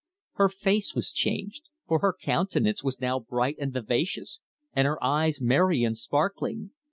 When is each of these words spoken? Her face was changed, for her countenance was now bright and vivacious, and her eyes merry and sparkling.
Her 0.33 0.49
face 0.49 0.95
was 0.95 1.11
changed, 1.11 1.69
for 1.87 1.99
her 1.99 2.11
countenance 2.19 2.83
was 2.83 2.99
now 2.99 3.19
bright 3.19 3.57
and 3.59 3.71
vivacious, 3.71 4.39
and 4.73 4.87
her 4.87 4.97
eyes 5.03 5.39
merry 5.39 5.83
and 5.83 5.95
sparkling. 5.95 6.71